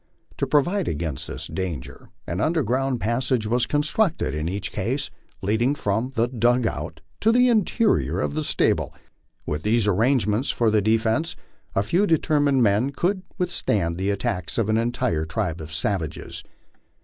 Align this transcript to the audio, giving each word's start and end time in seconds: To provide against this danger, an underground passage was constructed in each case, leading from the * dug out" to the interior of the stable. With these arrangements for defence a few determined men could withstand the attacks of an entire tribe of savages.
To 0.37 0.47
provide 0.47 0.87
against 0.87 1.27
this 1.27 1.45
danger, 1.45 2.09
an 2.25 2.41
underground 2.41 2.99
passage 2.99 3.45
was 3.45 3.67
constructed 3.67 4.33
in 4.33 4.49
each 4.49 4.71
case, 4.71 5.11
leading 5.43 5.75
from 5.75 6.09
the 6.15 6.27
* 6.27 6.39
dug 6.49 6.65
out" 6.65 7.01
to 7.21 7.31
the 7.31 7.49
interior 7.49 8.19
of 8.19 8.33
the 8.33 8.43
stable. 8.43 8.95
With 9.45 9.61
these 9.61 9.87
arrangements 9.87 10.49
for 10.49 10.71
defence 10.71 11.35
a 11.75 11.83
few 11.83 12.07
determined 12.07 12.63
men 12.63 12.89
could 12.89 13.21
withstand 13.37 13.93
the 13.93 14.09
attacks 14.09 14.57
of 14.57 14.69
an 14.69 14.77
entire 14.79 15.27
tribe 15.27 15.61
of 15.61 15.71
savages. 15.71 16.43